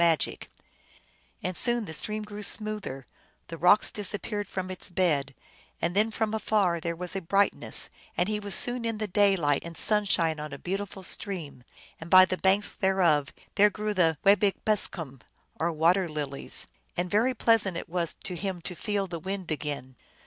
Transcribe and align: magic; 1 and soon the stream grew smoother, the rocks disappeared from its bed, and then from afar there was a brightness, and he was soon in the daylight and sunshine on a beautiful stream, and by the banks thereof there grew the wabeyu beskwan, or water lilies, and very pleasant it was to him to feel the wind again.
magic; 0.03 0.49
1 1.41 1.49
and 1.49 1.55
soon 1.55 1.85
the 1.85 1.93
stream 1.93 2.23
grew 2.23 2.41
smoother, 2.41 3.05
the 3.49 3.55
rocks 3.59 3.91
disappeared 3.91 4.47
from 4.47 4.71
its 4.71 4.89
bed, 4.89 5.35
and 5.79 5.95
then 5.95 6.09
from 6.09 6.33
afar 6.33 6.79
there 6.79 6.95
was 6.95 7.15
a 7.15 7.21
brightness, 7.21 7.91
and 8.17 8.27
he 8.27 8.39
was 8.39 8.55
soon 8.55 8.83
in 8.83 8.97
the 8.97 9.05
daylight 9.07 9.61
and 9.63 9.77
sunshine 9.77 10.39
on 10.39 10.51
a 10.51 10.57
beautiful 10.57 11.03
stream, 11.03 11.63
and 11.99 12.09
by 12.09 12.25
the 12.25 12.35
banks 12.37 12.71
thereof 12.71 13.31
there 13.53 13.69
grew 13.69 13.93
the 13.93 14.17
wabeyu 14.25 14.53
beskwan, 14.65 15.21
or 15.59 15.71
water 15.71 16.09
lilies, 16.09 16.65
and 16.97 17.11
very 17.11 17.35
pleasant 17.35 17.77
it 17.77 17.87
was 17.87 18.15
to 18.23 18.35
him 18.35 18.59
to 18.59 18.73
feel 18.73 19.05
the 19.05 19.19
wind 19.19 19.51
again. 19.51 19.95